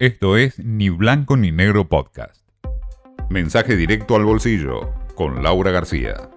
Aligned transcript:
Esto 0.00 0.36
es 0.36 0.58
Ni 0.58 0.88
Blanco 0.88 1.36
ni 1.36 1.52
Negro 1.52 1.88
Podcast. 1.88 2.44
Mensaje 3.30 3.76
directo 3.76 4.16
al 4.16 4.24
bolsillo 4.24 4.92
con 5.14 5.44
Laura 5.44 5.70
García. 5.70 6.30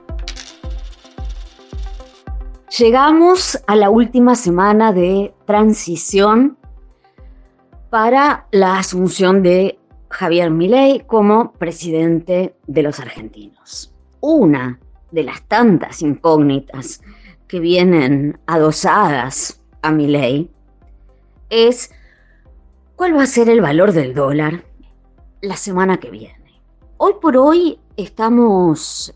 Llegamos 2.77 3.59
a 3.65 3.75
la 3.75 3.89
última 3.89 4.35
semana 4.35 4.93
de 4.93 5.33
transición 5.47 6.55
para 7.89 8.45
la 8.51 8.77
asunción 8.77 9.41
de 9.41 9.79
Javier 10.11 10.51
Milei 10.51 10.99
como 11.07 11.53
presidente 11.53 12.55
de 12.67 12.83
los 12.83 12.99
argentinos. 12.99 13.91
Una 14.19 14.79
de 15.09 15.23
las 15.23 15.41
tantas 15.47 16.03
incógnitas 16.03 17.01
que 17.47 17.59
vienen 17.59 18.37
adosadas 18.45 19.63
a 19.81 19.89
Milei 19.89 20.47
es 21.49 21.91
cuál 22.97 23.15
va 23.15 23.23
a 23.23 23.27
ser 23.27 23.47
el 23.47 23.61
valor 23.61 23.93
del 23.93 24.13
dólar 24.15 24.65
la 25.41 25.55
semana 25.55 25.97
que 25.97 26.09
viene. 26.09 26.59
Hoy 26.97 27.13
por 27.21 27.37
hoy 27.37 27.77
estamos 27.95 29.13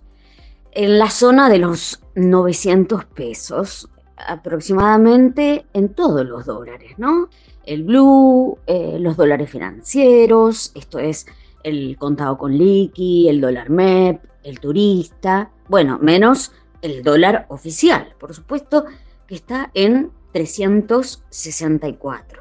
en 0.71 0.99
la 0.99 1.09
zona 1.09 1.49
de 1.49 1.57
los 1.57 1.99
900 2.13 3.05
pesos 3.05 3.89
aproximadamente 4.15 5.65
en 5.73 5.89
todos 5.89 6.23
los 6.27 6.45
dólares, 6.45 6.91
¿no? 6.99 7.29
El 7.65 7.83
blue, 7.83 8.59
eh, 8.67 8.97
los 8.99 9.17
dólares 9.17 9.49
financieros, 9.49 10.71
esto 10.75 10.99
es 10.99 11.25
el 11.63 11.97
contado 11.97 12.37
con 12.37 12.55
liqui, 12.55 13.29
el 13.29 13.41
dólar 13.41 13.71
MEP, 13.71 14.23
el 14.43 14.59
turista, 14.59 15.49
bueno, 15.67 15.97
menos 15.99 16.51
el 16.83 17.01
dólar 17.01 17.47
oficial, 17.49 18.13
por 18.19 18.35
supuesto, 18.35 18.85
que 19.25 19.33
está 19.33 19.71
en 19.73 20.11
364. 20.33 22.40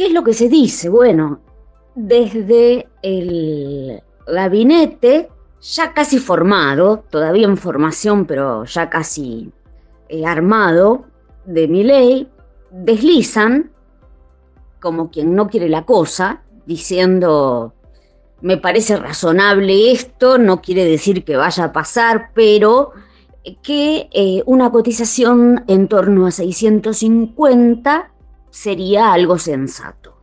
¿Qué 0.00 0.06
es 0.06 0.14
lo 0.14 0.24
que 0.24 0.32
se 0.32 0.48
dice? 0.48 0.88
Bueno, 0.88 1.42
desde 1.94 2.88
el 3.02 4.02
gabinete 4.26 5.28
ya 5.60 5.92
casi 5.92 6.18
formado, 6.18 7.04
todavía 7.10 7.46
en 7.46 7.58
formación, 7.58 8.24
pero 8.24 8.64
ya 8.64 8.88
casi 8.88 9.52
eh, 10.08 10.24
armado, 10.24 11.04
de 11.44 11.68
mi 11.68 11.84
ley, 11.84 12.30
deslizan, 12.70 13.72
como 14.80 15.10
quien 15.10 15.34
no 15.34 15.50
quiere 15.50 15.68
la 15.68 15.84
cosa, 15.84 16.44
diciendo, 16.64 17.74
me 18.40 18.56
parece 18.56 18.96
razonable 18.96 19.92
esto, 19.92 20.38
no 20.38 20.62
quiere 20.62 20.86
decir 20.86 21.26
que 21.26 21.36
vaya 21.36 21.64
a 21.64 21.72
pasar, 21.74 22.30
pero 22.32 22.92
que 23.62 24.08
eh, 24.14 24.42
una 24.46 24.72
cotización 24.72 25.62
en 25.68 25.88
torno 25.88 26.26
a 26.26 26.30
650 26.30 28.10
sería 28.50 29.12
algo 29.12 29.38
sensato, 29.38 30.16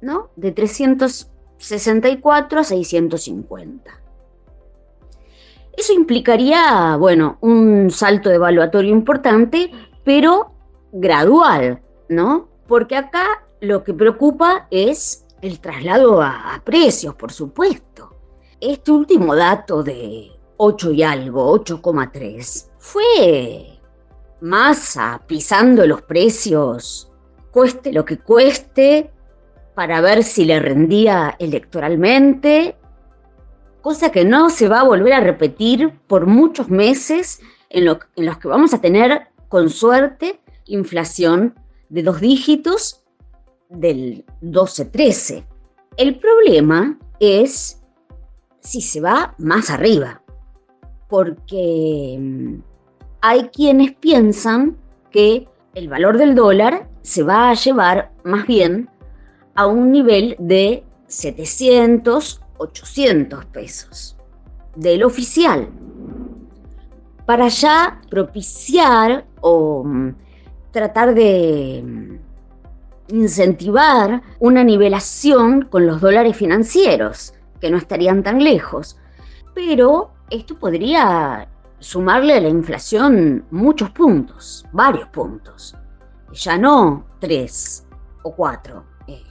¿no? 0.00 0.30
De 0.36 0.52
364 0.52 2.60
a 2.60 2.64
650. 2.64 3.90
Eso 5.76 5.92
implicaría, 5.92 6.96
bueno, 6.96 7.36
un 7.40 7.90
salto 7.90 8.30
evaluatorio 8.30 8.90
importante, 8.90 9.70
pero 10.02 10.52
gradual, 10.90 11.82
¿no? 12.08 12.48
Porque 12.66 12.96
acá 12.96 13.44
lo 13.60 13.84
que 13.84 13.94
preocupa 13.94 14.66
es 14.70 15.24
el 15.40 15.60
traslado 15.60 16.20
a, 16.20 16.60
precios, 16.64 17.14
por 17.14 17.32
supuesto. 17.32 18.14
Este 18.60 18.90
último 18.90 19.36
dato 19.36 19.82
de 19.82 20.32
8 20.56 20.92
y 20.92 21.02
algo, 21.02 21.56
8,3, 21.56 22.70
fue 22.78 23.78
masa 24.40 25.22
pisando 25.26 25.86
los 25.86 26.02
precios, 26.02 27.07
cueste 27.58 27.92
lo 27.92 28.04
que 28.04 28.18
cueste, 28.18 29.10
para 29.74 30.00
ver 30.00 30.22
si 30.22 30.44
le 30.44 30.60
rendía 30.60 31.34
electoralmente, 31.40 32.76
cosa 33.80 34.12
que 34.12 34.24
no 34.24 34.48
se 34.48 34.68
va 34.68 34.82
a 34.82 34.84
volver 34.84 35.12
a 35.12 35.20
repetir 35.20 35.92
por 36.06 36.26
muchos 36.26 36.68
meses 36.68 37.40
en, 37.68 37.84
los 37.84 38.38
que 38.38 38.46
vamos 38.46 38.74
a 38.74 38.80
tener, 38.80 39.22
con 39.48 39.70
suerte, 39.70 40.38
inflación 40.66 41.56
de 41.88 42.04
dos 42.04 42.20
dígitos 42.20 43.04
del 43.70 44.24
12-13. 44.40 45.44
El 45.96 46.20
problema 46.20 46.96
es 47.18 47.82
si 48.60 48.80
se 48.80 49.00
va 49.00 49.34
más 49.36 49.68
arriba, 49.68 50.22
porque 51.08 52.16
mm, 52.20 52.54
hay 53.20 53.48
quienes 53.48 53.94
piensan 53.94 54.76
que 55.10 55.48
el 55.74 55.88
valor 55.88 56.18
del 56.18 56.36
dólar 56.36 56.88
se 57.08 57.22
va 57.22 57.48
a 57.48 57.54
llevar 57.54 58.12
más 58.22 58.46
bien 58.46 58.90
a 59.54 59.66
un 59.66 59.90
nivel 59.90 60.36
de 60.38 60.84
700, 61.06 62.42
800 62.58 63.46
pesos 63.46 64.14
del 64.76 65.02
oficial, 65.02 65.70
para 67.24 67.48
ya 67.48 68.02
propiciar 68.10 69.24
o 69.40 69.84
mm, 69.84 70.14
tratar 70.70 71.14
de 71.14 71.82
mm, 71.82 73.16
incentivar 73.16 74.20
una 74.38 74.62
nivelación 74.62 75.62
con 75.62 75.86
los 75.86 76.02
dólares 76.02 76.36
financieros, 76.36 77.32
que 77.58 77.70
no 77.70 77.78
estarían 77.78 78.22
tan 78.22 78.44
lejos. 78.44 78.98
Pero 79.54 80.10
esto 80.28 80.58
podría 80.58 81.48
sumarle 81.78 82.34
a 82.34 82.40
la 82.42 82.50
inflación 82.50 83.46
muchos 83.50 83.88
puntos, 83.92 84.66
varios 84.72 85.08
puntos. 85.08 85.74
Ya 86.32 86.58
no 86.58 87.06
tres 87.20 87.86
o 88.22 88.34
cuatro, 88.34 88.84
eh, 89.06 89.22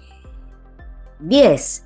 diez. 1.20 1.86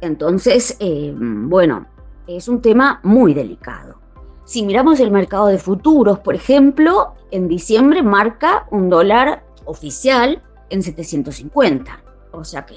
Entonces, 0.00 0.76
eh, 0.80 1.14
bueno, 1.16 1.86
es 2.26 2.48
un 2.48 2.60
tema 2.60 3.00
muy 3.02 3.34
delicado. 3.34 4.00
Si 4.44 4.62
miramos 4.62 5.00
el 5.00 5.10
mercado 5.10 5.46
de 5.46 5.58
futuros, 5.58 6.18
por 6.18 6.34
ejemplo, 6.34 7.14
en 7.30 7.48
diciembre 7.48 8.02
marca 8.02 8.66
un 8.70 8.90
dólar 8.90 9.44
oficial 9.64 10.42
en 10.70 10.82
750. 10.82 12.02
O 12.32 12.44
sea 12.44 12.66
que 12.66 12.76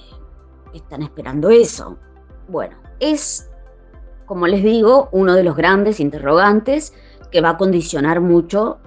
están 0.73 1.01
esperando 1.01 1.49
eso. 1.49 1.97
Bueno, 2.47 2.77
es, 2.99 3.49
como 4.25 4.47
les 4.47 4.63
digo, 4.63 5.09
uno 5.11 5.33
de 5.33 5.43
los 5.43 5.55
grandes 5.55 5.99
interrogantes 5.99 6.93
que 7.31 7.41
va 7.41 7.51
a 7.51 7.57
condicionar 7.57 8.21
mucho 8.21 8.77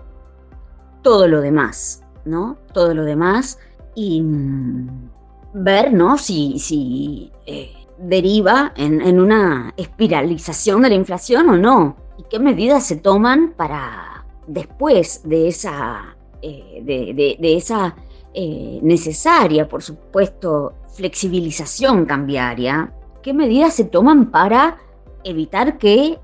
todo 1.03 1.29
lo 1.29 1.41
demás, 1.41 2.00
¿no? 2.25 2.57
Todo 2.73 2.95
lo 2.95 3.05
demás 3.05 3.59
y 3.95 4.23
mm, 4.23 5.11
ver, 5.55 5.93
¿no? 5.93 6.19
Si, 6.19 6.59
si 6.59 7.31
eh, 7.47 7.73
deriva 7.99 8.73
en, 8.77 9.21
una 9.21 9.75
espiralización 9.77 10.83
de 10.83 10.91
la 10.91 10.95
inflación 10.95 11.49
o 11.51 11.57
no. 11.57 11.97
Y 12.19 12.25
qué 12.25 12.39
medidas 12.39 12.87
se 12.87 12.97
toman 12.97 13.55
para 13.57 14.25
después 14.47 15.23
de 15.25 15.49
esa, 15.49 16.17
eh, 16.43 16.83
de 16.85 17.57
esa 17.57 17.95
eh, 18.35 18.79
necesaria, 18.83 19.69
por 19.69 19.83
supuesto, 19.83 20.75
flexibilización 20.95 22.05
cambiaria, 22.05 22.93
¿qué 23.23 23.33
medidas 23.33 23.75
se 23.75 23.85
toman 23.85 24.31
para 24.31 24.79
evitar 25.25 25.77
que 25.77 26.19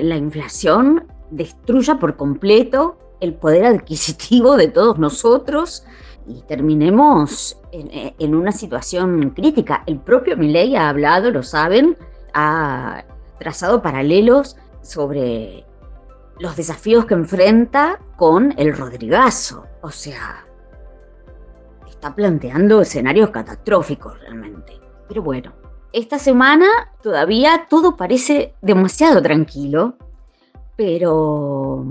la 0.00 0.16
inflación 0.16 1.06
destruya 1.30 2.00
por 2.00 2.16
completo 2.16 2.98
el 3.20 3.34
poder 3.34 3.64
adquisitivo 3.66 4.56
de 4.56 4.68
todos 4.68 4.98
nosotros 4.98 5.84
y 6.26 6.42
terminemos 6.42 7.58
en, 7.72 8.34
una 8.34 8.52
situación 8.52 9.30
crítica? 9.30 9.82
El 9.86 9.98
propio 9.98 10.36
Milei 10.36 10.76
ha 10.76 10.88
hablado, 10.88 11.30
lo 11.30 11.42
saben, 11.42 11.96
ha 12.34 13.04
trazado 13.38 13.82
paralelos 13.82 14.56
sobre 14.82 15.64
los 16.38 16.56
desafíos 16.56 17.04
que 17.06 17.14
enfrenta 17.14 18.00
con 18.16 18.54
el 18.56 18.76
Rodrigazo. 18.76 19.66
O 19.82 19.90
sea, 19.90 20.46
está 21.88 22.14
planteando 22.14 22.80
escenarios 22.80 23.30
catastróficos 23.30 24.18
realmente. 24.20 24.80
Pero 25.08 25.22
bueno, 25.22 25.52
esta 25.92 26.18
semana 26.18 26.66
todavía 27.02 27.66
todo 27.68 27.96
parece 27.96 28.54
demasiado 28.62 29.20
tranquilo, 29.20 29.96
pero 30.76 31.84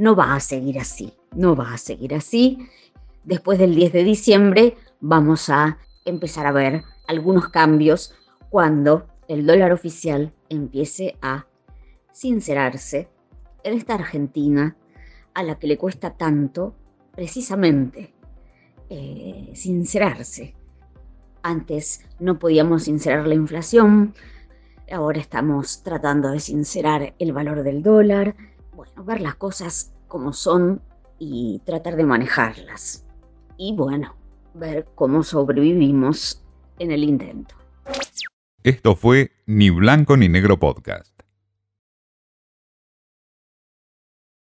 no 0.00 0.16
va 0.16 0.34
a 0.34 0.40
seguir 0.40 0.78
así, 0.78 1.12
no 1.36 1.54
va 1.54 1.74
a 1.74 1.78
seguir 1.78 2.14
así. 2.14 2.66
Después 3.22 3.58
del 3.58 3.74
10 3.74 3.92
de 3.92 4.02
diciembre 4.02 4.76
vamos 4.98 5.50
a 5.50 5.76
empezar 6.06 6.46
a 6.46 6.52
ver 6.52 6.84
algunos 7.06 7.50
cambios 7.50 8.14
cuando 8.48 9.06
el 9.28 9.44
dólar 9.44 9.72
oficial 9.72 10.32
empiece 10.48 11.18
a 11.20 11.46
sincerarse 12.12 13.10
en 13.62 13.74
esta 13.74 13.92
Argentina 13.92 14.74
a 15.34 15.42
la 15.42 15.58
que 15.58 15.66
le 15.66 15.76
cuesta 15.76 16.16
tanto 16.16 16.74
precisamente 17.14 18.14
eh, 18.88 19.50
sincerarse. 19.52 20.54
Antes 21.42 22.06
no 22.18 22.38
podíamos 22.38 22.84
sincerar 22.84 23.26
la 23.26 23.34
inflación, 23.34 24.14
ahora 24.90 25.20
estamos 25.20 25.82
tratando 25.82 26.30
de 26.30 26.40
sincerar 26.40 27.14
el 27.18 27.34
valor 27.34 27.62
del 27.64 27.82
dólar, 27.82 28.34
ver 29.04 29.20
las 29.20 29.36
cosas 29.36 29.92
como 30.08 30.32
son 30.32 30.82
y 31.18 31.60
tratar 31.64 31.96
de 31.96 32.04
manejarlas. 32.04 33.04
Y 33.56 33.74
bueno, 33.76 34.14
ver 34.54 34.86
cómo 34.94 35.22
sobrevivimos 35.22 36.42
en 36.78 36.90
el 36.90 37.04
intento. 37.04 37.54
Esto 38.62 38.94
fue 38.94 39.32
Ni 39.46 39.70
Blanco 39.70 40.16
ni 40.16 40.28
Negro 40.28 40.58
Podcast. 40.58 41.19